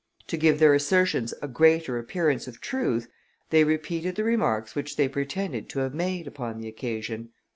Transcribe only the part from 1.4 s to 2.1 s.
a greater